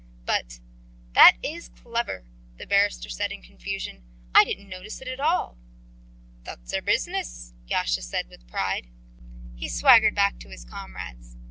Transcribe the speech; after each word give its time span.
"But... 0.25 0.59
That 1.13 1.37
is 1.43 1.69
clever," 1.69 2.25
the 2.57 2.65
barrister 2.65 3.07
said 3.07 3.31
in 3.31 3.43
confusion. 3.43 4.01
"I 4.33 4.43
didn't 4.43 4.67
notice 4.67 4.99
it 4.99 5.07
at 5.07 5.19
all." 5.19 5.59
"That's 6.43 6.73
our 6.73 6.81
business," 6.81 7.53
Yasha 7.67 8.01
said 8.01 8.27
with 8.27 8.47
pride. 8.47 8.87
He 9.53 9.69
swaggered 9.69 10.15
back 10.15 10.39
to 10.39 10.49
his 10.49 10.65
comrades. 10.65 11.37